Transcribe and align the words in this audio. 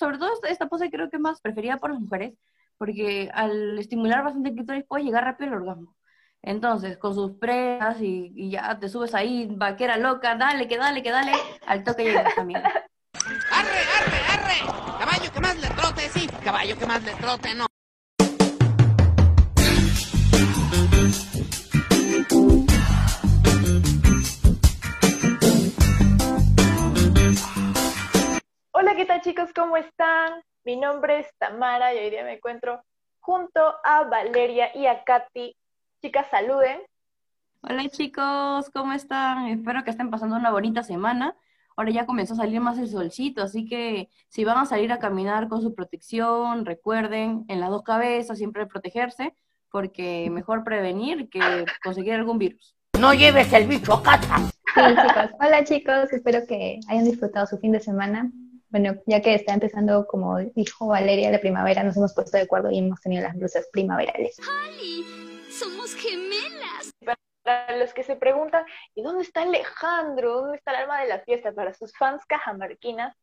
sobre 0.00 0.16
todo 0.16 0.30
esta, 0.48 0.66
pose 0.66 0.90
creo 0.90 1.10
que 1.10 1.16
es 1.16 1.22
más 1.22 1.40
preferida 1.42 1.76
por 1.76 1.90
las 1.90 2.00
mujeres, 2.00 2.32
porque 2.78 3.30
al 3.34 3.78
estimular 3.78 4.24
bastante 4.24 4.48
el 4.48 4.54
clítoris 4.54 4.84
puede 4.88 5.04
llegar 5.04 5.24
rápido 5.24 5.52
al 5.52 5.58
orgasmo. 5.58 5.94
Entonces, 6.42 6.96
con 6.96 7.14
sus 7.14 7.32
presas 7.32 8.00
y, 8.00 8.32
y 8.34 8.50
ya 8.50 8.78
te 8.78 8.88
subes 8.88 9.14
ahí, 9.14 9.46
vaquera 9.50 9.98
loca, 9.98 10.36
dale, 10.36 10.66
que 10.68 10.78
dale, 10.78 11.02
que 11.02 11.10
dale, 11.10 11.32
al 11.66 11.84
toque 11.84 12.04
llegas 12.04 12.34
también. 12.34 12.62
¡Arre, 12.64 13.80
arre, 13.98 14.20
arre! 14.32 14.98
Caballo 14.98 15.32
que 15.32 15.40
más 15.40 15.60
le 15.60 15.68
trote, 15.68 16.08
sí. 16.08 16.26
Caballo 16.42 16.78
que 16.78 16.86
más 16.86 17.02
le 17.04 17.12
trote, 17.12 17.54
no. 17.54 17.66
Hola, 29.20 29.24
¿qué 29.24 29.34
tal 29.34 29.44
chicos? 29.44 29.54
¿Cómo 29.54 29.76
están? 29.76 30.42
Mi 30.64 30.76
nombre 30.76 31.18
es 31.18 31.26
Tamara 31.36 31.92
y 31.92 31.98
hoy 31.98 32.10
día 32.10 32.24
me 32.24 32.34
encuentro 32.34 32.82
junto 33.18 33.60
a 33.84 34.04
Valeria 34.04 34.74
y 34.74 34.86
a 34.86 35.04
Katy. 35.04 35.54
Chicas, 36.00 36.28
saluden. 36.30 36.80
Hola 37.60 37.86
chicos, 37.90 38.70
¿cómo 38.70 38.94
están? 38.94 39.48
Espero 39.48 39.84
que 39.84 39.90
estén 39.90 40.10
pasando 40.10 40.36
una 40.36 40.50
bonita 40.50 40.82
semana. 40.82 41.36
Ahora 41.76 41.90
ya 41.90 42.06
comenzó 42.06 42.32
a 42.32 42.38
salir 42.38 42.60
más 42.60 42.78
el 42.78 42.88
solcito, 42.88 43.42
así 43.42 43.66
que 43.66 44.08
si 44.28 44.44
van 44.44 44.56
a 44.56 44.64
salir 44.64 44.90
a 44.90 44.98
caminar 44.98 45.48
con 45.48 45.60
su 45.60 45.74
protección, 45.74 46.64
recuerden 46.64 47.44
en 47.48 47.60
las 47.60 47.68
dos 47.68 47.82
cabezas 47.82 48.38
siempre 48.38 48.66
protegerse, 48.66 49.34
porque 49.70 50.30
mejor 50.30 50.64
prevenir 50.64 51.28
que 51.28 51.66
conseguir 51.82 52.14
algún 52.14 52.38
virus. 52.38 52.74
No 52.98 53.12
lleves 53.12 53.52
el 53.52 53.66
bicho 53.66 53.94
a 53.94 54.02
casa. 54.02 54.36
Sí, 54.38 54.80
chicos. 54.80 55.30
Hola 55.40 55.64
chicos, 55.64 56.12
espero 56.12 56.46
que 56.46 56.80
hayan 56.88 57.04
disfrutado 57.04 57.46
su 57.46 57.58
fin 57.58 57.72
de 57.72 57.80
semana. 57.80 58.30
Bueno, 58.70 58.94
ya 59.04 59.20
que 59.20 59.34
está 59.34 59.52
empezando, 59.52 60.06
como 60.06 60.38
dijo 60.38 60.86
Valeria, 60.86 61.30
la 61.32 61.40
primavera, 61.40 61.82
nos 61.82 61.96
hemos 61.96 62.14
puesto 62.14 62.36
de 62.36 62.44
acuerdo 62.44 62.70
y 62.70 62.78
hemos 62.78 63.00
tenido 63.00 63.22
las 63.24 63.34
blusas 63.34 63.68
primaverales. 63.72 64.36
¡Oli! 64.38 65.04
¡Somos 65.50 65.94
gemelas! 65.96 66.92
Para 67.42 67.76
los 67.78 67.92
que 67.92 68.04
se 68.04 68.14
preguntan, 68.14 68.64
¿y 68.94 69.02
dónde 69.02 69.24
está 69.24 69.42
Alejandro? 69.42 70.42
¿Dónde 70.42 70.58
está 70.58 70.70
el 70.70 70.82
alma 70.82 71.00
de 71.00 71.08
la 71.08 71.18
fiesta? 71.20 71.52
Para 71.52 71.74
sus 71.74 71.92
fans 71.96 72.24
cajamarquinas, 72.26 73.16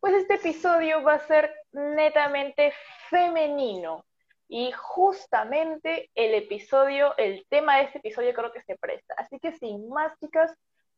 pues 0.00 0.14
este 0.14 0.34
episodio 0.34 1.02
va 1.02 1.14
a 1.14 1.26
ser 1.26 1.52
netamente 1.72 2.72
femenino. 3.10 4.06
Y 4.48 4.72
justamente 4.72 6.10
el 6.14 6.34
episodio, 6.34 7.14
el 7.18 7.44
tema 7.50 7.76
de 7.76 7.84
este 7.84 7.98
episodio 7.98 8.32
creo 8.32 8.52
que 8.52 8.62
se 8.62 8.76
presta. 8.76 9.14
Así 9.18 9.38
que 9.38 9.52
sin 9.52 9.88
más, 9.90 10.12
chicas, 10.18 10.54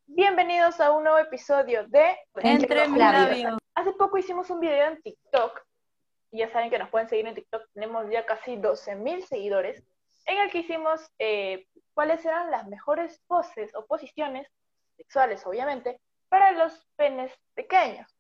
bienvenidos 0.07 0.81
a 0.81 0.93
un 0.93 1.03
nuevo 1.03 1.19
episodio 1.19 1.89
de 1.89 2.17
Entre 2.35 2.89
mis 2.89 2.99
labios. 2.99 3.39
labios. 3.39 3.59
Hace 3.77 3.93
poco 3.93 4.17
hicimos 4.17 4.49
un 4.49 4.59
video 4.59 4.87
en 4.87 5.03
TikTok, 5.03 5.63
ya 6.33 6.51
saben 6.51 6.71
que 6.71 6.79
nos 6.79 6.89
pueden 6.89 7.11
seguir 7.11 7.27
en 7.27 7.35
TikTok, 7.35 7.63
tenemos 7.75 8.11
ya 8.11 8.25
casi 8.25 8.57
12.000 8.57 9.27
seguidores, 9.27 9.85
en 10.25 10.39
el 10.39 10.51
que 10.51 10.61
hicimos 10.61 11.13
eh, 11.19 11.69
cuáles 11.93 12.25
eran 12.25 12.51
las 12.51 12.67
mejores 12.69 13.21
poses 13.27 13.75
o 13.75 13.85
posiciones, 13.85 14.49
sexuales 14.97 15.47
obviamente, 15.47 16.01
para 16.31 16.53
los 16.53 16.87
penes 16.97 17.31
pequeños. 17.55 18.11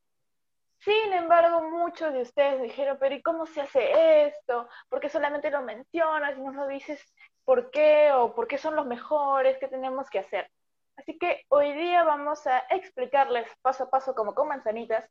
Sin 0.80 1.14
embargo, 1.14 1.62
muchos 1.62 2.12
de 2.12 2.20
ustedes 2.20 2.60
dijeron, 2.60 2.98
pero 3.00 3.14
¿y 3.14 3.22
cómo 3.22 3.46
se 3.46 3.62
hace 3.62 4.26
esto? 4.26 4.68
¿Por 4.90 5.00
qué 5.00 5.08
solamente 5.08 5.50
lo 5.50 5.62
mencionas 5.62 6.36
y 6.36 6.40
no 6.42 6.52
nos 6.52 6.68
dices 6.68 7.02
por 7.46 7.70
qué 7.70 8.12
o 8.12 8.34
por 8.34 8.46
qué 8.46 8.58
son 8.58 8.76
los 8.76 8.84
mejores? 8.84 9.56
¿Qué 9.56 9.68
tenemos 9.68 10.10
que 10.10 10.18
hacer? 10.18 10.50
Así 10.96 11.18
que 11.18 11.46
hoy 11.48 11.72
día 11.72 12.04
vamos 12.04 12.46
a 12.46 12.58
explicarles 12.68 13.48
paso 13.62 13.84
a 13.84 13.90
paso, 13.90 14.14
como 14.14 14.34
con 14.34 14.48
manzanitas, 14.48 15.08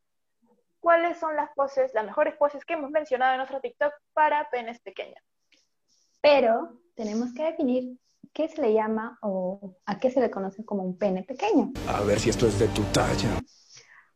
cuáles 0.80 1.18
son 1.18 1.36
las 1.36 1.50
poses, 1.56 1.94
las 1.94 2.06
mejores 2.06 2.36
poses 2.36 2.64
que 2.66 2.74
hemos 2.74 2.92
mencionado 2.92 3.34
en 3.34 3.38
nuestro 3.38 3.60
TikTok 3.60 3.94
para 4.14 4.50
penes 4.50 4.80
pequeños. 4.82 5.22
Pero 6.22 6.80
tenemos 6.96 7.34
que 7.34 7.44
definir 7.44 7.98
qué 8.34 8.48
se 8.48 8.62
le 8.62 8.74
llama 8.74 9.18
o 9.22 9.76
a 9.86 10.00
qué 10.00 10.12
se 10.12 10.20
le 10.20 10.30
conoce 10.30 10.66
como 10.66 10.84
un 10.84 10.98
pene 10.98 11.24
pequeño. 11.24 11.72
A 11.88 12.02
ver 12.02 12.20
si 12.20 12.30
esto 12.30 12.48
es 12.48 12.60
de 12.60 12.68
tu 12.70 12.84
talla. 12.92 13.42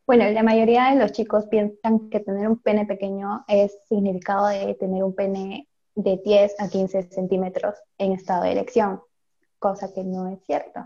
Bueno, 0.06 0.28
la 0.30 0.42
mayoría 0.42 0.90
de 0.90 0.96
los 0.96 1.12
chicos 1.12 1.46
piensan 1.46 2.10
que 2.10 2.20
tener 2.20 2.48
un 2.48 2.58
pene 2.58 2.84
pequeño 2.84 3.44
es 3.46 3.78
significado 3.88 4.48
de 4.48 4.74
tener 4.74 5.04
un 5.04 5.14
pene 5.14 5.68
de 5.94 6.20
10 6.24 6.56
a 6.58 6.68
15 6.68 7.10
centímetros 7.10 7.76
en 7.96 8.12
estado 8.12 8.42
de 8.42 8.52
erección, 8.52 9.00
cosa 9.58 9.92
que 9.94 10.02
no 10.02 10.28
es 10.28 10.42
cierto. 10.44 10.84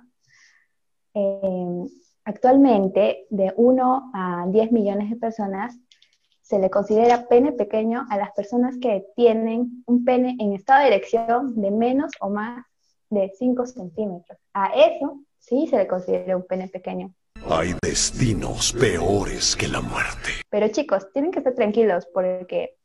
Eh, 1.14 1.86
actualmente, 2.24 3.26
de 3.30 3.52
1 3.56 4.10
a 4.14 4.46
10 4.48 4.72
millones 4.72 5.10
de 5.10 5.16
personas 5.16 5.78
se 6.42 6.58
le 6.58 6.68
considera 6.68 7.26
pene 7.26 7.52
pequeño 7.52 8.06
a 8.10 8.18
las 8.18 8.32
personas 8.32 8.76
que 8.80 9.06
tienen 9.16 9.82
un 9.86 10.04
pene 10.04 10.36
en 10.38 10.52
estado 10.52 10.80
de 10.80 10.88
erección 10.88 11.58
de 11.60 11.70
menos 11.70 12.12
o 12.20 12.28
más 12.28 12.66
de 13.08 13.32
5 13.38 13.66
centímetros. 13.66 14.38
A 14.52 14.66
eso 14.74 15.20
sí 15.38 15.66
se 15.68 15.76
le 15.76 15.86
considera 15.86 16.36
un 16.36 16.46
pene 16.46 16.68
pequeño. 16.68 17.14
Hay 17.48 17.74
destinos 17.82 18.72
peores 18.72 19.56
que 19.56 19.68
la 19.68 19.80
muerte. 19.80 20.30
Pero 20.50 20.68
chicos, 20.68 21.10
tienen 21.12 21.30
que 21.30 21.38
estar 21.38 21.54
tranquilos 21.54 22.06
porque 22.12 22.76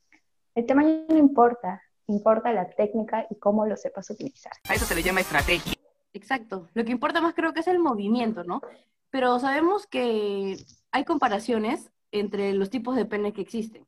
el 0.56 0.66
tamaño 0.66 1.06
no 1.10 1.18
importa, 1.18 1.82
importa 2.08 2.52
la 2.54 2.70
técnica 2.70 3.28
y 3.30 3.36
cómo 3.36 3.66
lo 3.66 3.76
sepas 3.76 4.10
utilizar. 4.10 4.54
A 4.68 4.74
eso 4.74 4.86
se 4.86 4.96
le 4.96 5.04
llama 5.04 5.22
estrategia. 5.22 5.74
Exacto. 6.14 6.68
Lo 6.74 6.84
que 6.84 6.92
importa 6.92 7.22
más 7.22 7.34
creo 7.34 7.54
que 7.54 7.60
es 7.60 7.68
el 7.68 7.80
movimiento, 7.80 8.44
¿no? 8.44 8.62
Pero 9.10 9.40
sabemos 9.40 9.88
que 9.88 10.58
hay 10.92 11.06
comparaciones 11.06 11.92
entre 12.12 12.54
los 12.54 12.70
tipos 12.70 12.96
de 12.96 13.06
pene 13.06 13.34
que 13.34 13.42
existen. 13.42 13.88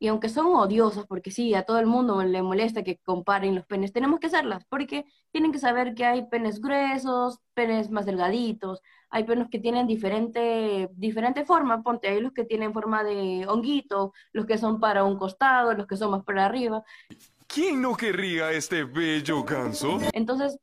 Y 0.00 0.06
aunque 0.06 0.28
son 0.28 0.54
odiosas, 0.54 1.06
porque 1.06 1.32
sí, 1.32 1.54
a 1.54 1.64
todo 1.64 1.80
el 1.80 1.86
mundo 1.86 2.22
le 2.22 2.42
molesta 2.42 2.84
que 2.84 2.98
comparen 2.98 3.56
los 3.56 3.66
penes, 3.66 3.92
tenemos 3.92 4.20
que 4.20 4.28
hacerlas, 4.28 4.64
porque 4.68 5.04
tienen 5.32 5.50
que 5.50 5.58
saber 5.58 5.94
que 5.94 6.04
hay 6.04 6.26
penes 6.26 6.60
gruesos, 6.60 7.40
penes 7.54 7.90
más 7.90 8.06
delgaditos, 8.06 8.80
hay 9.10 9.24
penes 9.24 9.48
que 9.50 9.58
tienen 9.58 9.88
diferente, 9.88 10.88
diferente 10.92 11.44
forma, 11.44 11.82
ponte, 11.82 12.08
hay 12.08 12.20
los 12.20 12.32
que 12.32 12.44
tienen 12.44 12.72
forma 12.72 13.02
de 13.02 13.44
honguito, 13.48 14.12
los 14.32 14.46
que 14.46 14.58
son 14.58 14.78
para 14.78 15.02
un 15.02 15.18
costado, 15.18 15.74
los 15.74 15.86
que 15.88 15.96
son 15.96 16.12
más 16.12 16.22
para 16.22 16.46
arriba. 16.46 16.84
¿Quién 17.48 17.82
no 17.82 17.96
querría 17.96 18.52
este 18.52 18.84
bello 18.84 19.42
ganso? 19.42 19.98
Entonces, 20.12 20.58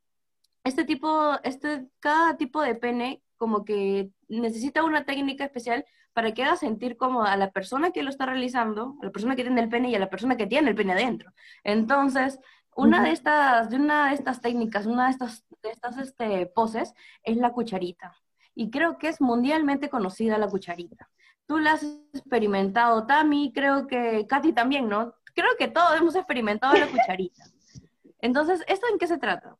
este 0.63 0.85
tipo, 0.85 1.33
este, 1.43 1.87
cada 1.99 2.37
tipo 2.37 2.61
de 2.61 2.75
pene 2.75 3.21
como 3.37 3.65
que 3.65 4.11
necesita 4.27 4.83
una 4.83 5.05
técnica 5.05 5.45
especial 5.45 5.85
para 6.13 6.33
que 6.33 6.43
haga 6.43 6.55
sentir 6.55 6.95
como 6.95 7.23
a 7.23 7.35
la 7.35 7.51
persona 7.51 7.91
que 7.91 8.01
lo 8.01 8.09
está 8.09 8.25
realizando, 8.25 8.95
a 9.01 9.05
la 9.05 9.11
persona 9.11 9.35
que 9.35 9.43
tiene 9.43 9.61
el 9.61 9.69
pene 9.69 9.89
y 9.89 9.95
a 9.95 9.99
la 9.99 10.09
persona 10.09 10.37
que 10.37 10.47
tiene 10.47 10.69
el 10.69 10.75
pene 10.75 10.93
adentro. 10.93 11.33
Entonces, 11.63 12.39
una 12.75 13.03
de 13.03 13.11
estas, 13.11 13.69
de 13.69 13.77
una 13.77 14.09
de 14.09 14.15
estas 14.15 14.41
técnicas, 14.41 14.85
una 14.85 15.05
de 15.05 15.11
estas, 15.11 15.45
de 15.61 15.69
estas 15.71 15.97
este, 15.97 16.45
poses 16.45 16.93
es 17.23 17.37
la 17.37 17.51
cucharita. 17.51 18.15
Y 18.53 18.69
creo 18.69 18.97
que 18.97 19.09
es 19.09 19.19
mundialmente 19.19 19.89
conocida 19.89 20.37
la 20.37 20.47
cucharita. 20.47 21.09
Tú 21.47 21.57
la 21.59 21.73
has 21.73 21.83
experimentado, 22.13 23.05
Tami, 23.05 23.51
creo 23.53 23.85
que 23.85 24.25
Katy 24.27 24.53
también, 24.53 24.87
¿no? 24.87 25.13
Creo 25.33 25.51
que 25.59 25.67
todos 25.67 25.99
hemos 25.99 26.15
experimentado 26.15 26.73
la 26.75 26.87
cucharita. 26.87 27.43
Entonces, 28.19 28.63
¿esto 28.67 28.87
en 28.91 28.97
qué 28.97 29.07
se 29.07 29.17
trata? 29.17 29.57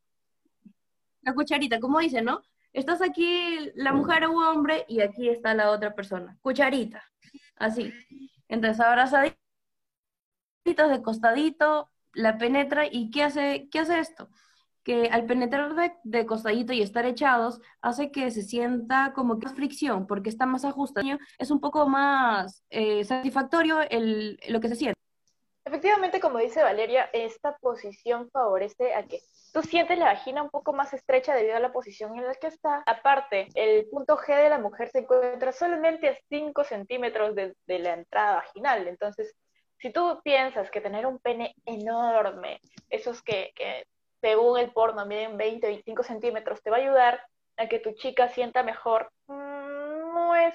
La 1.22 1.34
cucharita, 1.34 1.80
como 1.80 2.00
dice, 2.00 2.22
¿no? 2.22 2.42
Estás 2.76 3.02
aquí 3.02 3.72
la 3.76 3.94
mujer 3.94 4.26
o 4.26 4.34
hombre 4.34 4.84
y 4.90 5.00
aquí 5.00 5.30
está 5.30 5.54
la 5.54 5.72
otra 5.72 5.96
persona. 5.96 6.38
Cucharita. 6.42 7.02
Así. 7.56 7.94
Entonces 8.50 8.82
abrazaditos 8.82 9.38
de 10.66 11.02
costadito, 11.02 11.90
la 12.14 12.38
penetra 12.38 12.86
y 12.86 13.12
¿qué 13.12 13.24
hace, 13.24 13.70
qué 13.72 13.80
hace 13.80 14.00
esto? 14.00 14.28
Que 14.84 15.08
al 15.08 15.26
penetrar 15.26 15.74
de, 16.04 16.26
costadito 16.26 16.74
y 16.74 16.82
estar 16.82 17.06
echados 17.06 17.62
hace 17.82 18.12
que 18.12 18.30
se 18.30 18.42
sienta 18.42 19.14
como 19.16 19.40
que 19.40 19.48
fricción 19.48 20.06
porque 20.06 20.30
está 20.30 20.46
más 20.46 20.66
ajustado. 20.66 21.08
Es 21.38 21.52
un 21.52 21.62
poco 21.62 21.88
más 21.88 22.62
eh, 22.70 23.06
satisfactorio 23.06 23.80
el, 23.90 24.38
lo 24.50 24.60
que 24.60 24.68
se 24.68 24.76
siente. 24.76 25.00
Efectivamente, 25.64 26.20
como 26.20 26.40
dice 26.40 26.62
Valeria, 26.62 27.10
esta 27.14 27.56
posición 27.58 28.30
favorece 28.32 28.94
a 28.94 29.08
que 29.08 29.22
tú 29.56 29.64
sientes 29.64 29.98
la 29.98 30.08
vagina 30.08 30.44
un 30.44 30.50
poco 30.50 30.74
más 30.74 30.94
estrecha 30.94 31.34
debido 31.34 31.56
a 31.56 31.62
la 31.62 31.72
posición 31.72 32.18
en 32.18 32.26
la 32.26 32.34
que 32.34 32.48
está. 32.48 32.84
Aparte, 32.86 33.48
el 33.56 33.88
punto 33.88 34.18
G 34.18 34.36
de 34.36 34.50
la 34.50 34.60
mujer 34.60 34.90
se 34.90 35.00
encuentra 35.00 35.54
solamente 35.54 36.10
a 36.10 36.18
5 36.28 36.66
centímetros 36.66 37.34
de, 37.36 37.56
la 37.66 37.94
entrada 37.94 38.36
vaginal. 38.36 38.86
Entonces, 38.86 39.34
si 39.78 39.94
tú 39.94 40.20
piensas 40.26 40.70
que 40.70 40.82
tener 40.82 41.06
un 41.06 41.20
pene 41.20 41.56
enorme, 41.64 42.60
esos 42.90 43.22
que, 43.22 43.54
según 44.20 44.60
el 44.60 44.74
porno 44.74 45.06
miden 45.06 45.38
20 45.38 45.68
25 45.68 46.04
centímetros, 46.04 46.62
te 46.62 46.70
va 46.70 46.76
a 46.76 46.82
ayudar 46.82 47.22
a 47.56 47.70
que 47.70 47.80
tu 47.80 47.94
chica 47.94 48.28
sienta 48.28 48.62
mejor, 48.62 49.10
mm, 49.28 50.14
no 50.14 50.36
es 50.36 50.54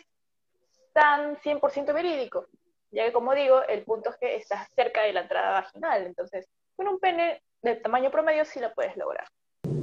tan 0.93 1.37
100% 1.39 1.95
verídico 1.95 2.49
ya 2.93 3.05
que 3.05 3.13
como 3.13 3.35
digo, 3.37 3.63
el 3.63 3.85
punto 3.85 4.11
G 4.11 4.17
está 4.35 4.67
cerca 4.75 5.03
de 5.03 5.13
la 5.13 5.21
entrada 5.21 5.61
vaginal, 5.61 6.07
entonces 6.07 6.49
con 6.75 6.89
un 6.89 6.99
pene 6.99 7.41
de 7.63 7.77
tamaño 7.77 8.11
promedio 8.11 8.45
sí 8.45 8.61
lo 8.61 8.73
puedes 8.75 8.97
lograr. 8.97 9.27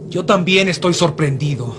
Yo 0.07 0.25
también 0.25 0.67
estoy 0.67 0.93
sorprendido. 0.93 1.75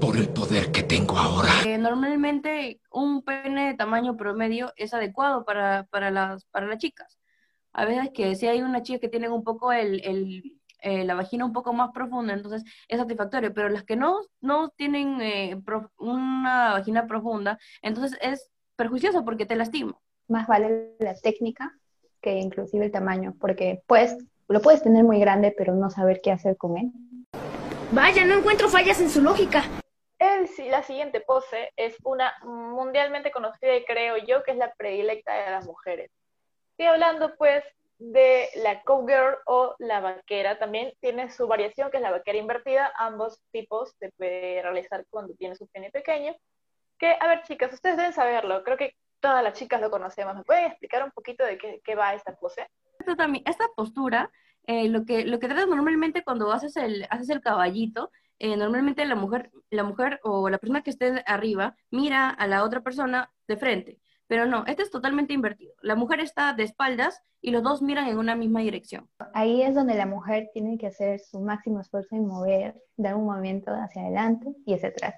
¿Por 0.00 0.16
el 0.16 0.28
poder 0.28 0.72
que 0.72 0.82
tengo 0.82 1.16
ahora. 1.16 1.50
Eh, 1.64 1.78
normalmente 1.78 2.80
un 2.90 3.22
pene 3.22 3.68
de 3.68 3.74
tamaño 3.74 4.16
promedio 4.16 4.72
es 4.76 4.94
adecuado 4.94 5.44
para, 5.44 5.84
para, 5.90 6.10
las, 6.10 6.44
para 6.46 6.66
las 6.66 6.78
chicas. 6.78 7.18
A 7.72 7.84
veces 7.84 8.10
que 8.12 8.34
si 8.34 8.48
hay 8.48 8.62
una 8.62 8.82
chica 8.82 8.98
que 8.98 9.08
tiene 9.08 9.28
un 9.28 9.44
poco 9.44 9.72
el, 9.72 10.04
el, 10.04 10.58
eh, 10.80 11.04
la 11.04 11.14
vagina 11.14 11.44
un 11.44 11.52
poco 11.52 11.72
más 11.72 11.90
profunda, 11.92 12.34
entonces 12.34 12.64
es 12.88 12.98
satisfactorio, 12.98 13.54
pero 13.54 13.68
las 13.68 13.84
que 13.84 13.94
no, 13.94 14.20
no 14.40 14.70
tienen 14.70 15.22
eh, 15.22 15.60
prof- 15.64 15.90
una 15.98 16.72
vagina 16.72 17.06
profunda, 17.06 17.58
entonces 17.80 18.18
es 18.20 18.50
perjuicioso 18.74 19.24
porque 19.24 19.46
te 19.46 19.54
lastima. 19.56 19.96
Más 20.28 20.48
vale 20.48 20.96
la 20.98 21.14
técnica 21.14 21.72
que 22.20 22.38
inclusive 22.38 22.86
el 22.86 22.92
tamaño, 22.92 23.34
porque 23.40 23.82
pues 23.86 24.16
lo 24.52 24.60
puedes 24.60 24.82
tener 24.82 25.04
muy 25.04 25.18
grande, 25.18 25.54
pero 25.56 25.74
no 25.74 25.90
saber 25.90 26.20
qué 26.22 26.30
hacer 26.30 26.56
con 26.56 26.76
él. 26.76 26.90
Vaya, 27.90 28.24
no 28.24 28.34
encuentro 28.38 28.68
fallas 28.68 29.00
en 29.00 29.10
su 29.10 29.20
lógica. 29.22 29.64
El, 30.18 30.48
si- 30.48 30.68
la 30.68 30.82
siguiente 30.82 31.20
pose 31.20 31.72
es 31.76 31.96
una 32.04 32.32
mundialmente 32.42 33.30
conocida 33.32 33.74
y 33.76 33.84
creo 33.84 34.16
yo 34.18 34.42
que 34.44 34.52
es 34.52 34.56
la 34.56 34.72
predilecta 34.74 35.34
de 35.34 35.50
las 35.50 35.66
mujeres. 35.66 36.10
Estoy 36.70 36.86
hablando 36.86 37.34
pues 37.36 37.64
de 37.98 38.48
la 38.56 38.82
cowgirl 38.82 39.36
o 39.46 39.74
la 39.78 40.00
vaquera. 40.00 40.58
También 40.58 40.92
tiene 41.00 41.30
su 41.30 41.46
variación 41.46 41.90
que 41.90 41.98
es 41.98 42.02
la 42.02 42.10
vaquera 42.10 42.38
invertida. 42.38 42.92
Ambos 42.96 43.40
tipos 43.50 43.94
se 43.98 44.10
puede 44.12 44.62
realizar 44.62 45.04
cuando 45.10 45.34
tienes 45.34 45.60
un 45.60 45.68
pene 45.68 45.90
pequeño. 45.90 46.34
Que, 46.98 47.16
a 47.20 47.26
ver 47.26 47.42
chicas, 47.42 47.72
ustedes 47.72 47.96
deben 47.96 48.12
saberlo. 48.12 48.62
Creo 48.64 48.76
que 48.76 48.94
todas 49.20 49.42
las 49.42 49.54
chicas 49.54 49.80
lo 49.80 49.90
conocemos. 49.90 50.34
¿Me 50.36 50.44
pueden 50.44 50.66
explicar 50.66 51.02
un 51.04 51.10
poquito 51.10 51.44
de 51.44 51.58
qué, 51.58 51.80
qué 51.84 51.94
va 51.94 52.14
esta 52.14 52.34
pose? 52.34 52.66
Esta 53.44 53.64
postura, 53.76 54.30
eh, 54.66 54.88
lo 54.88 55.04
que 55.04 55.24
lo 55.24 55.38
que 55.38 55.48
trata 55.48 55.66
normalmente 55.66 56.22
cuando 56.24 56.52
haces 56.52 56.76
el 56.76 57.06
haces 57.10 57.30
el 57.30 57.40
caballito, 57.40 58.10
eh, 58.38 58.56
normalmente 58.56 59.04
la 59.06 59.14
mujer 59.14 59.50
la 59.70 59.84
mujer 59.84 60.20
o 60.22 60.48
la 60.48 60.58
persona 60.58 60.82
que 60.82 60.90
esté 60.90 61.22
arriba 61.26 61.76
mira 61.90 62.28
a 62.30 62.46
la 62.46 62.64
otra 62.64 62.80
persona 62.80 63.30
de 63.48 63.56
frente, 63.56 63.98
pero 64.26 64.46
no, 64.46 64.64
este 64.66 64.82
es 64.82 64.90
totalmente 64.90 65.32
invertido. 65.32 65.74
La 65.82 65.94
mujer 65.94 66.20
está 66.20 66.52
de 66.52 66.62
espaldas 66.64 67.22
y 67.40 67.50
los 67.50 67.62
dos 67.62 67.82
miran 67.82 68.08
en 68.08 68.18
una 68.18 68.36
misma 68.36 68.60
dirección. 68.60 69.08
Ahí 69.34 69.62
es 69.62 69.74
donde 69.74 69.94
la 69.94 70.06
mujer 70.06 70.48
tiene 70.54 70.78
que 70.78 70.86
hacer 70.86 71.20
su 71.20 71.40
máximo 71.40 71.80
esfuerzo 71.80 72.14
en 72.14 72.26
mover, 72.26 72.80
dar 72.96 73.16
un 73.16 73.26
movimiento 73.26 73.72
hacia 73.72 74.02
adelante 74.02 74.54
y 74.64 74.74
hacia 74.74 74.90
atrás. 74.90 75.14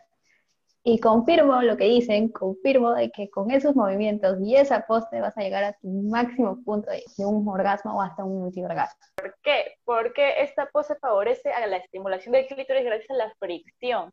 Y 0.87 1.01
confirmo 1.01 1.63
lo 1.63 1.79
que 1.79 1.85
dicen, 1.85 2.29
confirmo 2.29 2.93
de 2.93 3.11
que 3.11 3.31
con 3.31 3.51
esos 3.51 3.75
movimientos 3.75 4.39
y 4.43 4.55
esa 4.55 4.85
pose 4.87 5.19
vas 5.19 5.37
a 5.39 5.41
llegar 5.41 5.65
a 5.65 5.73
tu 5.73 5.89
máximo 5.89 6.63
punto 6.63 6.91
de, 6.91 7.03
de 7.17 7.25
un 7.25 7.49
orgasmo 7.49 7.97
o 7.97 8.03
hasta 8.03 8.23
un 8.23 8.43
multiorgasmo. 8.43 9.01
¿Por 9.17 9.35
qué? 9.43 9.79
Porque 9.87 10.43
esta 10.43 10.67
pose 10.67 10.95
favorece 10.97 11.51
a 11.51 11.67
la 11.67 11.79
estimulación 11.79 12.33
del 12.33 12.47
clítoris 12.47 12.85
gracias 12.85 13.11
a 13.11 13.15
la 13.15 13.35
fricción. 13.39 14.13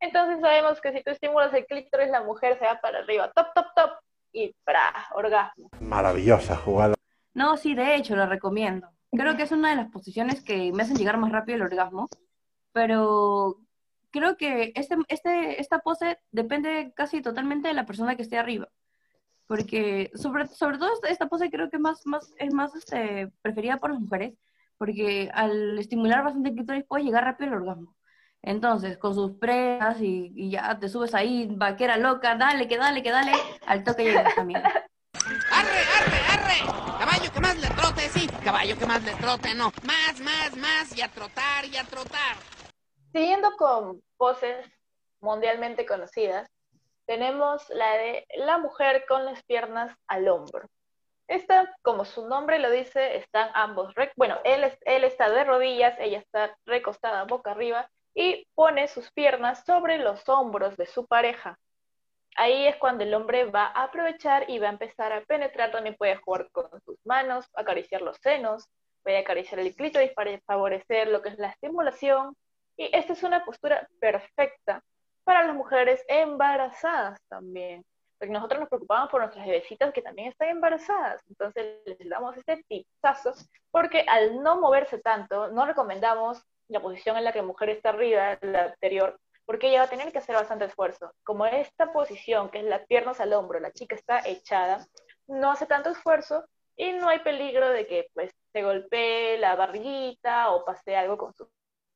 Entonces 0.00 0.40
sabemos 0.40 0.80
que 0.80 0.92
si 0.92 1.02
tú 1.02 1.10
estimulas 1.10 1.52
el 1.52 1.66
clítoris, 1.66 2.08
la 2.08 2.22
mujer 2.22 2.58
se 2.58 2.64
va 2.64 2.80
para 2.80 3.00
arriba, 3.00 3.30
top, 3.34 3.48
top, 3.54 3.66
top, 3.76 3.90
y 4.32 4.54
¡pra! 4.64 4.94
orgasmo. 5.14 5.68
Maravillosa 5.80 6.56
jugada. 6.56 6.94
No, 7.34 7.58
sí, 7.58 7.74
de 7.74 7.94
hecho, 7.94 8.16
lo 8.16 8.24
recomiendo. 8.24 8.88
Creo 9.12 9.36
que 9.36 9.42
es 9.42 9.52
una 9.52 9.70
de 9.70 9.76
las 9.76 9.90
posiciones 9.90 10.42
que 10.42 10.72
me 10.72 10.82
hacen 10.82 10.96
llegar 10.96 11.18
más 11.18 11.30
rápido 11.30 11.56
al 11.56 11.70
orgasmo, 11.70 12.08
pero 12.72 13.58
creo 14.10 14.36
que 14.36 14.72
este, 14.74 14.96
este, 15.08 15.60
esta 15.60 15.80
pose 15.80 16.18
depende 16.30 16.92
casi 16.94 17.22
totalmente 17.22 17.68
de 17.68 17.74
la 17.74 17.86
persona 17.86 18.16
que 18.16 18.22
esté 18.22 18.38
arriba. 18.38 18.68
Porque 19.46 20.10
sobre, 20.14 20.46
sobre 20.48 20.78
todo 20.78 20.90
esta, 21.08 21.28
pose 21.28 21.50
creo 21.50 21.70
que 21.70 21.78
más, 21.78 22.04
más, 22.06 22.34
es 22.38 22.52
más 22.52 22.74
este, 22.74 23.32
preferida 23.42 23.78
por 23.78 23.90
las 23.90 24.00
mujeres, 24.00 24.34
porque 24.78 25.30
al 25.32 25.78
estimular 25.78 26.24
bastante 26.24 26.48
el 26.48 26.56
clítoris 26.56 26.84
puede 26.84 27.04
llegar 27.04 27.24
rápido 27.24 27.52
al 27.52 27.62
orgasmo. 27.62 27.96
Entonces, 28.42 28.98
con 28.98 29.14
sus 29.14 29.32
presas 29.38 30.00
y, 30.00 30.32
y 30.34 30.50
ya 30.50 30.78
te 30.78 30.88
subes 30.88 31.14
ahí, 31.14 31.48
vaquera 31.50 31.96
loca, 31.96 32.36
dale, 32.36 32.68
que 32.68 32.76
dale, 32.76 33.02
que 33.02 33.10
dale, 33.10 33.32
al 33.66 33.82
toque 33.82 34.04
llegas 34.04 34.34
también. 34.34 34.62
¡Arre, 35.50 35.80
arre, 35.98 36.20
arre! 36.30 36.98
Caballo 36.98 37.32
que 37.32 37.40
más 37.40 37.58
le 37.58 37.68
trote, 37.68 38.08
sí. 38.10 38.28
Caballo 38.44 38.78
que 38.78 38.86
más 38.86 39.02
le 39.02 39.12
trote, 39.14 39.54
no. 39.54 39.72
Más, 39.82 40.20
más, 40.20 40.56
más. 40.56 40.96
Y 40.96 41.02
a 41.02 41.08
trotar, 41.08 41.64
y 41.64 41.76
a 41.76 41.84
trotar. 41.84 42.36
Siguiendo 43.16 43.52
con 43.56 44.02
poses 44.18 44.66
mundialmente 45.20 45.86
conocidas, 45.86 46.46
tenemos 47.06 47.66
la 47.70 47.96
de 47.96 48.26
la 48.36 48.58
mujer 48.58 49.06
con 49.08 49.24
las 49.24 49.42
piernas 49.44 49.96
al 50.06 50.28
hombro. 50.28 50.68
Esta, 51.26 51.74
como 51.80 52.04
su 52.04 52.28
nombre 52.28 52.58
lo 52.58 52.70
dice, 52.70 53.16
están 53.16 53.48
ambos, 53.54 53.94
bueno, 54.16 54.36
él, 54.44 54.70
él 54.82 55.04
está 55.04 55.30
de 55.30 55.44
rodillas, 55.44 55.98
ella 55.98 56.18
está 56.18 56.58
recostada 56.66 57.24
boca 57.24 57.52
arriba 57.52 57.88
y 58.14 58.46
pone 58.54 58.86
sus 58.86 59.10
piernas 59.12 59.64
sobre 59.64 59.96
los 59.96 60.28
hombros 60.28 60.76
de 60.76 60.84
su 60.84 61.06
pareja. 61.06 61.58
Ahí 62.36 62.66
es 62.66 62.76
cuando 62.76 63.04
el 63.04 63.14
hombre 63.14 63.46
va 63.46 63.68
a 63.68 63.84
aprovechar 63.84 64.50
y 64.50 64.58
va 64.58 64.66
a 64.66 64.72
empezar 64.72 65.14
a 65.14 65.22
penetrar, 65.22 65.70
también 65.70 65.96
puede 65.96 66.16
jugar 66.16 66.50
con 66.52 66.68
sus 66.82 66.98
manos, 67.06 67.46
acariciar 67.54 68.02
los 68.02 68.18
senos, 68.18 68.68
puede 69.02 69.16
acariciar 69.16 69.60
el 69.60 69.74
clítoris 69.74 70.12
para 70.12 70.38
favorecer 70.40 71.08
lo 71.08 71.22
que 71.22 71.30
es 71.30 71.38
la 71.38 71.48
estimulación, 71.48 72.36
y 72.76 72.90
esta 72.94 73.12
es 73.12 73.22
una 73.22 73.44
postura 73.44 73.88
perfecta 74.00 74.82
para 75.24 75.44
las 75.44 75.56
mujeres 75.56 76.04
embarazadas 76.08 77.18
también. 77.28 77.84
Porque 78.18 78.32
nosotros 78.32 78.60
nos 78.60 78.68
preocupamos 78.68 79.10
por 79.10 79.20
nuestras 79.20 79.46
bebecitas 79.46 79.92
que 79.92 80.00
también 80.00 80.28
están 80.28 80.48
embarazadas. 80.48 81.22
Entonces 81.28 81.80
les 81.84 82.08
damos 82.08 82.36
este 82.36 82.64
tipazo 82.68 83.34
porque 83.70 84.06
al 84.08 84.42
no 84.42 84.60
moverse 84.60 84.98
tanto, 84.98 85.48
no 85.48 85.66
recomendamos 85.66 86.42
la 86.68 86.80
posición 86.80 87.16
en 87.16 87.24
la 87.24 87.32
que 87.32 87.40
la 87.40 87.46
mujer 87.46 87.70
está 87.70 87.90
arriba, 87.90 88.38
la 88.40 88.64
anterior, 88.64 89.18
porque 89.44 89.68
ella 89.68 89.80
va 89.80 89.84
a 89.84 89.90
tener 89.90 90.12
que 90.12 90.18
hacer 90.18 90.34
bastante 90.34 90.64
esfuerzo. 90.64 91.12
Como 91.22 91.46
esta 91.46 91.92
posición, 91.92 92.50
que 92.50 92.58
es 92.58 92.64
las 92.64 92.86
piernas 92.86 93.20
al 93.20 93.32
hombro, 93.32 93.60
la 93.60 93.72
chica 93.72 93.94
está 93.94 94.20
echada, 94.26 94.86
no 95.26 95.50
hace 95.50 95.66
tanto 95.66 95.90
esfuerzo 95.90 96.44
y 96.76 96.92
no 96.92 97.08
hay 97.08 97.20
peligro 97.20 97.68
de 97.70 97.86
que 97.86 98.06
pues 98.14 98.32
se 98.52 98.62
golpee 98.62 99.38
la 99.38 99.54
barriguita 99.56 100.50
o 100.50 100.64
pase 100.64 100.96
algo 100.96 101.16
con 101.16 101.34
su 101.34 101.48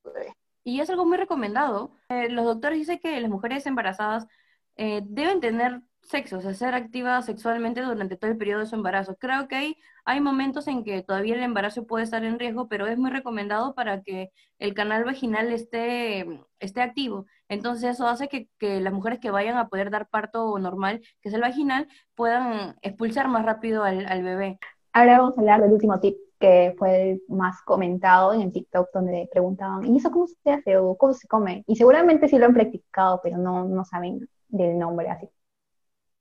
bebé. 0.04 0.34
Y 0.70 0.80
es 0.80 0.88
algo 0.88 1.04
muy 1.04 1.16
recomendado. 1.18 1.96
Eh, 2.08 2.28
los 2.28 2.44
doctores 2.44 2.78
dicen 2.78 3.00
que 3.00 3.20
las 3.20 3.28
mujeres 3.28 3.66
embarazadas 3.66 4.28
eh, 4.76 5.00
deben 5.04 5.40
tener 5.40 5.82
sexo, 6.00 6.38
o 6.38 6.40
sea, 6.40 6.54
ser 6.54 6.74
activas 6.76 7.26
sexualmente 7.26 7.82
durante 7.82 8.16
todo 8.16 8.30
el 8.30 8.38
periodo 8.38 8.60
de 8.60 8.66
su 8.66 8.76
embarazo. 8.76 9.16
Creo 9.16 9.48
que 9.48 9.56
hay, 9.56 9.76
hay 10.04 10.20
momentos 10.20 10.68
en 10.68 10.84
que 10.84 11.02
todavía 11.02 11.34
el 11.34 11.42
embarazo 11.42 11.88
puede 11.88 12.04
estar 12.04 12.24
en 12.24 12.38
riesgo, 12.38 12.68
pero 12.68 12.86
es 12.86 12.96
muy 12.98 13.10
recomendado 13.10 13.74
para 13.74 14.02
que 14.02 14.30
el 14.60 14.72
canal 14.74 15.02
vaginal 15.02 15.52
esté, 15.52 16.24
esté 16.60 16.82
activo. 16.82 17.26
Entonces 17.48 17.90
eso 17.90 18.06
hace 18.06 18.28
que, 18.28 18.48
que 18.58 18.80
las 18.80 18.92
mujeres 18.92 19.18
que 19.18 19.32
vayan 19.32 19.58
a 19.58 19.68
poder 19.68 19.90
dar 19.90 20.08
parto 20.08 20.56
normal, 20.60 21.00
que 21.20 21.30
es 21.30 21.34
el 21.34 21.40
vaginal, 21.40 21.88
puedan 22.14 22.76
expulsar 22.82 23.26
más 23.26 23.44
rápido 23.44 23.82
al, 23.82 24.06
al 24.06 24.22
bebé. 24.22 24.60
Ahora 24.92 25.18
vamos 25.18 25.36
a 25.36 25.40
hablar 25.40 25.62
del 25.62 25.72
último 25.72 25.98
tip 25.98 26.16
que 26.40 26.74
fue 26.78 27.12
el 27.12 27.22
más 27.28 27.62
comentado 27.62 28.32
en 28.32 28.40
el 28.40 28.52
TikTok 28.52 28.88
donde 28.94 29.28
preguntaban, 29.30 29.84
¿y 29.86 29.98
eso 29.98 30.10
cómo 30.10 30.26
se 30.26 30.50
hace 30.50 30.78
o 30.78 30.96
cómo 30.96 31.12
se 31.12 31.28
come? 31.28 31.64
Y 31.66 31.76
seguramente 31.76 32.28
sí 32.28 32.38
lo 32.38 32.46
han 32.46 32.54
practicado, 32.54 33.20
pero 33.22 33.36
no, 33.36 33.66
no 33.66 33.84
saben 33.84 34.26
del 34.48 34.78
nombre, 34.78 35.10
así 35.10 35.28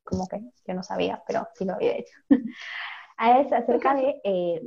como 0.03 0.27
que 0.27 0.41
yo 0.67 0.73
no 0.73 0.83
sabía, 0.83 1.23
pero 1.25 1.47
sí 1.55 1.65
lo 1.65 1.73
había 1.73 1.97
hecho. 1.97 2.13
es 2.29 3.53
acerca 3.53 3.95
de 3.95 4.19
eh, 4.23 4.61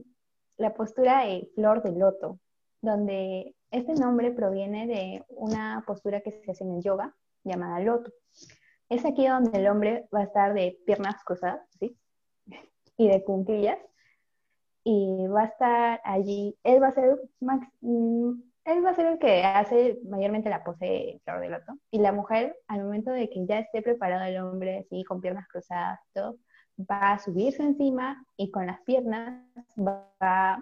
la 0.56 0.72
postura 0.72 1.24
de 1.26 1.50
flor 1.54 1.82
de 1.82 1.92
loto, 1.92 2.38
donde 2.80 3.54
este 3.70 3.94
nombre 3.94 4.30
proviene 4.30 4.86
de 4.86 5.24
una 5.28 5.84
postura 5.86 6.20
que 6.22 6.32
se 6.32 6.50
hace 6.50 6.64
en 6.64 6.76
el 6.76 6.82
yoga 6.82 7.14
llamada 7.44 7.80
loto. 7.80 8.10
Es 8.88 9.04
aquí 9.04 9.26
donde 9.26 9.58
el 9.58 9.68
hombre 9.68 10.08
va 10.14 10.20
a 10.20 10.24
estar 10.24 10.54
de 10.54 10.78
piernas 10.86 11.22
cruzadas, 11.24 11.60
¿sí? 11.78 11.98
Y 12.96 13.08
de 13.08 13.20
puntillas. 13.20 13.78
Y 14.84 15.26
va 15.28 15.42
a 15.42 15.46
estar 15.46 16.00
allí, 16.04 16.58
él 16.64 16.82
va 16.82 16.88
a 16.88 16.92
ser 16.92 17.20
max, 17.40 17.66
mm, 17.80 18.32
él 18.64 18.84
va 18.84 18.90
a 18.90 18.94
ser 18.94 19.06
el 19.06 19.18
que 19.18 19.42
hace 19.44 19.98
mayormente 20.08 20.50
la 20.50 20.64
pose 20.64 20.84
de 20.84 21.20
flor 21.24 21.40
de 21.40 21.50
loto. 21.50 21.72
Y 21.90 21.98
la 21.98 22.12
mujer, 22.12 22.56
al 22.68 22.84
momento 22.84 23.10
de 23.10 23.28
que 23.28 23.44
ya 23.46 23.58
esté 23.60 23.82
preparado 23.82 24.24
el 24.24 24.38
hombre, 24.38 24.78
así, 24.78 25.04
con 25.04 25.20
piernas 25.20 25.48
cruzadas, 25.48 26.00
va 26.78 27.12
a 27.12 27.18
subirse 27.18 27.62
encima 27.62 28.24
y 28.36 28.50
con 28.50 28.66
las 28.66 28.80
piernas 28.82 29.44
va 29.78 30.08
a 30.20 30.58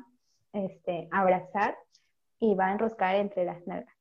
este, 0.52 1.08
abrazar 1.10 1.76
y 2.38 2.54
va 2.54 2.68
a 2.68 2.72
enroscar 2.72 3.16
entre 3.16 3.44
las 3.44 3.66
nalgas. 3.66 3.94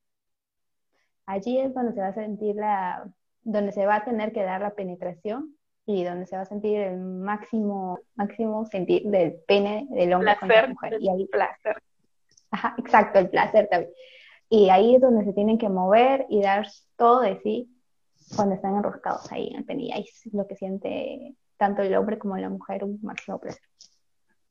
Allí 1.26 1.60
es 1.60 1.74
donde 1.74 1.94
se 1.94 2.02
va 2.02 2.08
a 2.08 2.14
sentir 2.14 2.56
la, 2.56 3.12
donde 3.44 3.72
se 3.72 3.86
va 3.86 3.98
a 3.98 4.06
tener 4.06 4.32
que 4.32 4.44
dar 4.44 4.62
la 4.62 4.76
penetración 4.76 5.56
y 5.92 6.04
donde 6.04 6.28
se 6.28 6.36
va 6.36 6.44
a 6.44 6.46
sentir 6.46 6.80
el 6.82 7.00
máximo, 7.00 8.02
máximo 8.14 8.64
sentir 8.68 9.02
del 9.06 9.34
pene 9.48 9.88
del 9.90 10.14
hombre 10.14 10.38
con 10.38 10.48
la 10.48 10.54
Placer, 10.54 10.70
mujer. 10.70 10.94
el 10.94 11.04
Y 11.04 11.10
ahí, 11.10 11.26
placer. 11.26 11.82
Ajá, 12.52 12.76
exacto, 12.78 13.18
el 13.18 13.30
placer 13.32 13.68
también. 13.72 13.92
Y 14.50 14.70
ahí 14.70 14.94
es 14.94 15.02
donde 15.02 15.26
se 15.26 15.34
tienen 15.34 15.58
que 15.58 15.68
mover 15.68 16.28
y 16.30 16.44
dar 16.44 16.68
todo 16.96 17.22
de 17.22 17.40
sí 17.42 17.76
cuando 18.36 18.54
están 18.54 18.76
enroscados 18.76 19.32
ahí 19.32 19.48
en 19.48 19.56
el 19.56 19.66
pene. 19.66 19.86
Y 19.86 19.92
ahí 19.92 20.04
es 20.04 20.32
lo 20.32 20.46
que 20.46 20.56
siente 20.56 21.34
tanto 21.58 21.82
el 21.82 21.96
hombre 21.96 22.20
como 22.20 22.38
la 22.38 22.50
mujer 22.50 22.84
un 22.84 23.00
máximo 23.02 23.40
placer. 23.40 23.64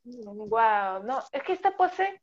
Wow, 0.02 1.04
no, 1.04 1.20
es 1.30 1.42
que 1.44 1.52
esta 1.52 1.76
pose 1.76 2.20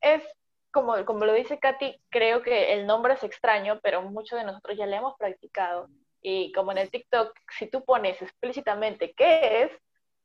es 0.00 0.22
como, 0.70 1.04
como 1.04 1.26
lo 1.26 1.34
dice 1.34 1.58
Katy, 1.58 2.00
creo 2.08 2.40
que 2.40 2.72
el 2.72 2.86
nombre 2.86 3.12
es 3.12 3.22
extraño, 3.24 3.78
pero 3.82 4.00
muchos 4.00 4.38
de 4.38 4.46
nosotros 4.46 4.74
ya 4.78 4.86
lo 4.86 4.96
hemos 4.96 5.16
practicado. 5.18 5.90
Y 6.22 6.52
como 6.52 6.72
en 6.72 6.78
el 6.78 6.90
TikTok, 6.90 7.32
si 7.58 7.68
tú 7.68 7.84
pones 7.84 8.20
explícitamente 8.20 9.12
qué 9.16 9.62
es, 9.62 9.72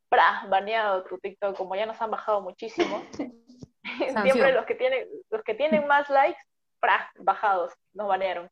¡pra! 0.09 0.45
baneado 0.49 1.03
tu 1.03 1.17
TikTok, 1.17 1.55
como 1.55 1.75
ya 1.75 1.85
nos 1.85 2.01
han 2.01 2.11
bajado 2.11 2.41
muchísimo. 2.41 3.03
Siempre 4.23 4.53
los 4.53 4.65
que 4.65 4.75
tienen, 4.75 5.07
los 5.29 5.43
que 5.43 5.53
tienen 5.53 5.87
más 5.87 6.09
likes, 6.09 6.41
¡pra! 6.79 7.11
bajados, 7.19 7.73
nos 7.93 8.07
banearon. 8.07 8.49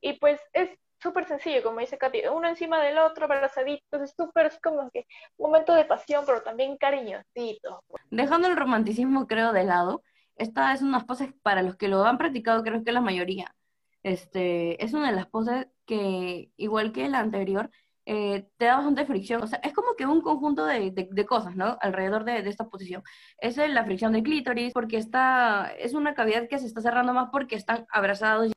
Y 0.00 0.14
pues 0.14 0.40
es 0.52 0.70
súper 1.02 1.26
sencillo, 1.26 1.62
como 1.62 1.80
dice 1.80 1.98
Katy, 1.98 2.22
uno 2.28 2.48
encima 2.48 2.80
del 2.80 2.98
otro, 2.98 3.24
abrazaditos, 3.24 4.02
es 4.02 4.14
súper, 4.16 4.46
es 4.46 4.58
como 4.60 4.90
que 4.90 5.06
un 5.36 5.50
momento 5.50 5.74
de 5.74 5.84
pasión, 5.84 6.24
pero 6.26 6.42
también 6.42 6.76
cariñosito. 6.76 7.84
Dejando 8.10 8.48
el 8.48 8.56
romanticismo, 8.56 9.26
creo, 9.26 9.52
de 9.52 9.64
lado, 9.64 10.02
esta 10.36 10.72
es 10.72 10.82
una 10.82 11.06
poses 11.06 11.30
para 11.42 11.62
los 11.62 11.76
que 11.76 11.88
lo 11.88 12.04
han 12.04 12.18
practicado, 12.18 12.62
creo 12.62 12.82
que 12.84 12.92
la 12.92 13.00
mayoría. 13.00 13.54
Este, 14.02 14.82
es 14.84 14.94
una 14.94 15.10
de 15.10 15.16
las 15.16 15.26
poses 15.26 15.66
que, 15.86 16.50
igual 16.56 16.92
que 16.92 17.08
la 17.08 17.20
anterior, 17.20 17.70
eh, 18.04 18.48
te 18.56 18.66
da 18.66 18.76
bastante 18.76 19.06
fricción. 19.06 19.42
O 19.42 19.46
sea, 19.46 19.58
es 19.62 19.72
como 19.72 19.94
que 19.96 20.06
un 20.06 20.20
conjunto 20.20 20.64
de, 20.64 20.90
de, 20.92 21.26
cosas, 21.26 21.56
¿no? 21.56 21.76
Alrededor 21.80 22.24
de, 22.24 22.42
de, 22.42 22.50
esta 22.50 22.68
posición. 22.68 23.02
Es 23.38 23.56
la 23.56 23.84
fricción 23.84 24.12
del 24.12 24.22
clítoris, 24.22 24.72
porque 24.72 24.98
está, 24.98 25.72
es 25.78 25.94
una 25.94 26.14
cavidad 26.14 26.48
que 26.48 26.58
se 26.58 26.66
está 26.66 26.80
cerrando 26.80 27.12
más 27.12 27.30
porque 27.30 27.56
están 27.56 27.86
abrazados. 27.90 28.52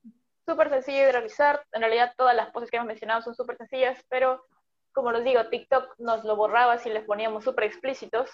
Súper 0.47 0.69
sencillo 0.69 1.05
de 1.05 1.11
realizar. 1.11 1.65
En 1.71 1.81
realidad, 1.81 2.13
todas 2.17 2.35
las 2.35 2.51
poses 2.51 2.69
que 2.69 2.77
hemos 2.77 2.87
mencionado 2.87 3.21
son 3.21 3.35
súper 3.35 3.57
sencillas, 3.57 4.03
pero 4.09 4.43
como 4.91 5.11
les 5.11 5.23
digo, 5.23 5.47
TikTok 5.47 5.95
nos 5.99 6.23
lo 6.25 6.35
borraba 6.35 6.77
si 6.77 6.89
les 6.89 7.03
poníamos 7.03 7.43
súper 7.43 7.65
explícitos 7.65 8.29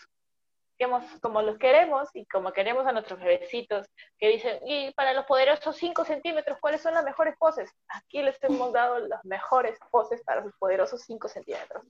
como 1.21 1.41
los 1.41 1.57
queremos 1.57 2.09
y 2.13 2.25
como 2.25 2.51
queremos 2.51 2.85
a 2.85 2.91
nuestros 2.91 3.19
bebecitos, 3.19 3.87
que 4.17 4.29
dicen, 4.29 4.59
y 4.65 4.91
para 4.93 5.13
los 5.13 5.25
poderosos 5.25 5.75
5 5.77 6.05
centímetros, 6.05 6.57
¿cuáles 6.59 6.81
son 6.81 6.93
las 6.93 7.03
mejores 7.03 7.35
poses? 7.37 7.71
Aquí 7.87 8.21
les 8.21 8.37
hemos 8.43 8.73
dado 8.73 8.99
las 8.99 9.23
mejores 9.23 9.77
poses 9.91 10.21
para 10.23 10.41
los 10.41 10.53
poderosos 10.57 11.01
5 11.01 11.27
centímetros. 11.27 11.83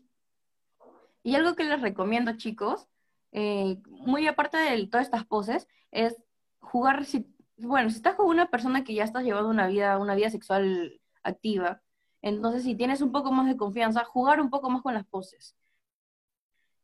Y 1.24 1.36
algo 1.36 1.56
que 1.56 1.64
les 1.64 1.82
recomiendo, 1.82 2.38
chicos, 2.38 2.88
eh, 3.32 3.78
muy 3.88 4.28
aparte 4.28 4.58
de 4.58 4.88
todas 4.88 5.08
estas 5.08 5.26
poses, 5.26 5.68
es 5.92 6.16
jugar, 6.60 7.06
si, 7.06 7.26
bueno, 7.58 7.90
si 7.90 7.98
estás 7.98 8.16
con 8.16 8.28
una 8.28 8.50
persona 8.50 8.84
que 8.84 8.94
ya 8.94 9.04
estás 9.04 9.24
llevando 9.24 9.50
una 9.50 9.68
vida, 9.68 9.98
una 9.98 10.16
vida 10.16 10.30
sexual 10.30 11.02
activa, 11.24 11.82
entonces 12.22 12.64
si 12.64 12.76
tienes 12.76 13.02
un 13.02 13.12
poco 13.12 13.32
más 13.32 13.48
de 13.48 13.58
confianza, 13.58 14.04
jugar 14.04 14.40
un 14.40 14.50
poco 14.50 14.70
más 14.70 14.82
con 14.82 14.94
las 14.94 15.06
poses 15.06 15.56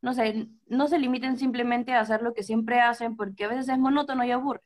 no 0.02 0.12
sé, 0.12 0.48
no 0.66 0.88
se 0.88 0.98
limiten 0.98 1.38
simplemente 1.38 1.94
a 1.94 2.00
hacer 2.00 2.22
lo 2.22 2.34
que 2.34 2.42
siempre 2.42 2.80
hacen 2.80 3.16
porque 3.16 3.44
a 3.44 3.48
veces 3.48 3.68
es 3.68 3.78
monótono 3.78 4.24
y 4.24 4.32
aburre. 4.32 4.60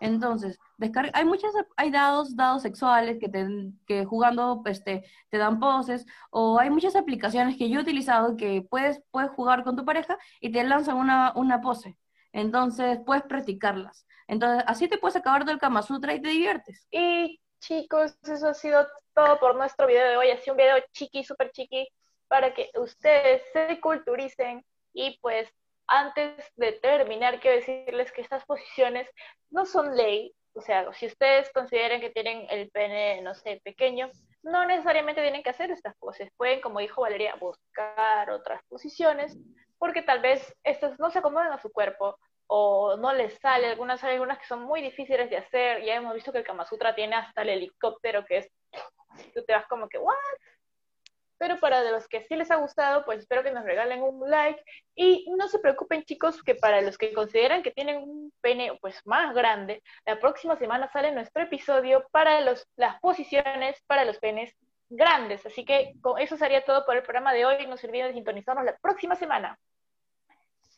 Entonces, 0.00 0.58
descarga, 0.78 1.10
hay 1.14 1.26
muchas, 1.26 1.52
hay 1.76 1.90
dados, 1.90 2.34
dados 2.34 2.62
sexuales 2.62 3.18
que, 3.20 3.28
te, 3.28 3.46
que 3.86 4.06
jugando 4.06 4.62
este, 4.64 5.04
te 5.28 5.38
dan 5.38 5.60
poses, 5.60 6.06
o 6.30 6.58
hay 6.58 6.70
muchas 6.70 6.96
aplicaciones 6.96 7.56
que 7.56 7.68
yo 7.68 7.80
he 7.80 7.82
utilizado 7.82 8.36
que 8.36 8.66
puedes, 8.68 9.02
puedes 9.10 9.30
jugar 9.30 9.62
con 9.62 9.76
tu 9.76 9.84
pareja 9.84 10.18
y 10.40 10.50
te 10.52 10.64
lanzan 10.64 10.96
una, 10.96 11.32
una 11.36 11.60
pose. 11.60 11.98
Entonces, 12.32 12.98
puedes 13.04 13.24
practicarlas. 13.24 14.06
Entonces, 14.26 14.64
así 14.66 14.88
te 14.88 14.98
puedes 14.98 15.16
acabar 15.16 15.44
del 15.44 15.58
Kama 15.58 15.82
Sutra 15.82 16.14
y 16.14 16.22
te 16.22 16.30
diviertes. 16.30 16.86
Y 16.90 17.40
chicos, 17.60 18.16
eso 18.22 18.48
ha 18.48 18.54
sido 18.54 18.86
todo 19.14 19.38
por 19.38 19.54
nuestro 19.56 19.86
video 19.86 20.08
de 20.08 20.16
hoy. 20.16 20.30
Ha 20.30 20.38
sido 20.38 20.54
un 20.54 20.58
video 20.58 20.76
chiqui, 20.92 21.24
súper 21.24 21.50
chiqui, 21.52 21.86
para 22.26 22.54
que 22.54 22.70
ustedes 22.74 23.42
se 23.52 23.80
culturicen 23.80 24.64
y 24.92 25.18
pues 25.20 25.48
antes 25.86 26.32
de 26.56 26.72
terminar, 26.72 27.40
quiero 27.40 27.56
decirles 27.56 28.12
que 28.12 28.20
estas 28.20 28.44
posiciones 28.44 29.08
no 29.50 29.66
son 29.66 29.96
ley, 29.96 30.32
o 30.52 30.60
sea, 30.60 30.92
si 30.92 31.06
ustedes 31.06 31.50
consideran 31.52 32.00
que 32.00 32.10
tienen 32.10 32.46
el 32.50 32.70
pene, 32.70 33.20
no 33.22 33.34
sé, 33.34 33.60
pequeño, 33.64 34.10
no 34.42 34.64
necesariamente 34.66 35.22
tienen 35.22 35.42
que 35.42 35.50
hacer 35.50 35.70
estas 35.70 35.96
poses. 35.96 36.30
Pueden, 36.36 36.60
como 36.60 36.80
dijo 36.80 37.02
Valeria, 37.02 37.34
buscar 37.36 38.30
otras 38.30 38.62
posiciones, 38.68 39.38
porque 39.78 40.02
tal 40.02 40.20
vez 40.20 40.54
estas 40.64 40.98
no 40.98 41.10
se 41.10 41.18
acomodan 41.18 41.52
a 41.52 41.60
su 41.60 41.70
cuerpo 41.70 42.18
o 42.46 42.96
no 42.96 43.12
les 43.12 43.38
sale. 43.38 43.68
Algunas 43.68 44.02
hay 44.02 44.14
algunas 44.14 44.38
que 44.38 44.46
son 44.46 44.62
muy 44.62 44.80
difíciles 44.80 45.30
de 45.30 45.36
hacer. 45.36 45.84
Ya 45.84 45.94
hemos 45.94 46.14
visto 46.14 46.32
que 46.32 46.38
el 46.38 46.44
Kama 46.44 46.66
Sutra 46.66 46.94
tiene 46.94 47.16
hasta 47.16 47.42
el 47.42 47.50
helicóptero, 47.50 48.24
que 48.26 48.38
es, 48.38 48.50
tú 49.34 49.44
te 49.44 49.52
vas 49.52 49.66
como 49.66 49.88
que, 49.88 49.98
¿what? 49.98 50.16
Pero 51.40 51.58
para 51.58 51.90
los 51.90 52.06
que 52.06 52.22
sí 52.24 52.36
les 52.36 52.50
ha 52.50 52.56
gustado, 52.56 53.02
pues 53.06 53.20
espero 53.20 53.42
que 53.42 53.50
nos 53.50 53.64
regalen 53.64 54.02
un 54.02 54.28
like. 54.28 54.62
Y 54.94 55.26
no 55.38 55.48
se 55.48 55.58
preocupen, 55.58 56.02
chicos, 56.04 56.42
que 56.42 56.54
para 56.54 56.82
los 56.82 56.98
que 56.98 57.14
consideran 57.14 57.62
que 57.62 57.70
tienen 57.70 58.02
un 58.02 58.30
pene 58.42 58.76
pues 58.82 59.00
más 59.06 59.34
grande, 59.34 59.82
la 60.04 60.20
próxima 60.20 60.56
semana 60.56 60.92
sale 60.92 61.12
nuestro 61.12 61.42
episodio 61.42 62.04
para 62.10 62.42
las 62.42 62.66
posiciones 63.00 63.82
para 63.86 64.04
los 64.04 64.18
penes 64.18 64.54
grandes. 64.90 65.46
Así 65.46 65.64
que 65.64 65.94
con 66.02 66.18
eso 66.18 66.36
sería 66.36 66.62
todo 66.62 66.84
por 66.84 66.96
el 66.96 67.02
programa 67.02 67.32
de 67.32 67.46
hoy. 67.46 67.66
No 67.66 67.78
se 67.78 67.86
olviden 67.86 68.08
de 68.08 68.14
sintonizarnos 68.14 68.66
la 68.66 68.76
próxima 68.76 69.16
semana. 69.16 69.58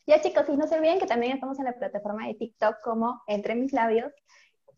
Ya 0.06 0.20
chicos, 0.20 0.48
y 0.48 0.56
no 0.56 0.68
se 0.68 0.76
olviden 0.76 1.00
que 1.00 1.06
también 1.06 1.32
estamos 1.32 1.58
en 1.58 1.64
la 1.64 1.72
plataforma 1.72 2.28
de 2.28 2.34
TikTok 2.34 2.80
como 2.84 3.20
Entre 3.26 3.56
Mis 3.56 3.72
Labios. 3.72 4.12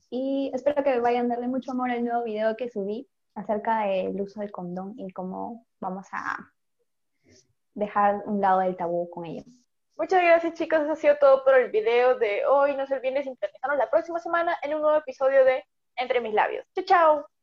Y 0.08 0.50
espero 0.54 0.82
que 0.82 0.98
vayan 1.00 1.26
a 1.26 1.34
darle 1.34 1.48
mucho 1.48 1.72
amor 1.72 1.90
al 1.90 2.02
nuevo 2.02 2.24
video 2.24 2.56
que 2.56 2.70
subí 2.70 3.06
acerca 3.34 3.86
del 3.86 4.20
uso 4.20 4.40
del 4.40 4.52
condón 4.52 4.94
y 4.96 5.12
cómo 5.12 5.66
vamos 5.80 6.06
a 6.12 6.52
dejar 7.74 8.22
un 8.26 8.40
lado 8.40 8.60
del 8.60 8.76
tabú 8.76 9.10
con 9.10 9.26
ello. 9.26 9.42
Muchas 9.96 10.22
gracias 10.22 10.54
chicos, 10.54 10.80
eso 10.80 10.92
ha 10.92 10.96
sido 10.96 11.16
todo 11.18 11.44
por 11.44 11.54
el 11.54 11.70
video 11.70 12.18
de 12.18 12.44
hoy. 12.46 12.74
No 12.76 12.86
se 12.86 12.94
olviden 12.94 13.14
de 13.14 13.24
sintonizarnos 13.24 13.78
la 13.78 13.90
próxima 13.90 14.18
semana 14.18 14.56
en 14.62 14.74
un 14.74 14.82
nuevo 14.82 14.98
episodio 14.98 15.44
de 15.44 15.64
Entre 15.96 16.20
mis 16.20 16.34
labios. 16.34 16.66
Chao, 16.74 16.84
chao. 16.84 17.33